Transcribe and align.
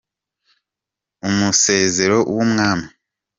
Umusezero 1.27 2.17
w'umwami. 2.33 2.87